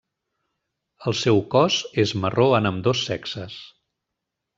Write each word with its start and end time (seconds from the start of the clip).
El 1.11 1.15
seu 1.19 1.41
cos 1.55 1.77
és 2.05 2.13
marró 2.23 2.47
en 2.61 2.71
ambdós 2.71 3.05
sexes. 3.11 3.59